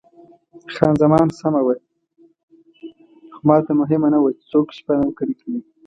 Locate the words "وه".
1.65-1.75, 4.21-4.31